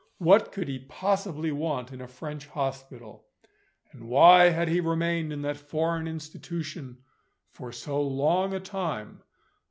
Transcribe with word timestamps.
What 0.17 0.51
could 0.51 0.67
he 0.67 0.79
possibly 0.79 1.51
want 1.51 1.91
in 1.93 2.01
a 2.01 2.07
French 2.07 2.47
hospital? 2.47 3.27
And 3.91 4.09
why 4.09 4.45
had 4.49 4.67
he 4.67 4.79
remained 4.79 5.31
in 5.31 5.43
that 5.43 5.57
foreign 5.57 6.07
institution 6.07 6.97
for 7.51 7.71
so 7.71 8.01
long 8.01 8.51
a 8.51 8.59
time? 8.59 9.21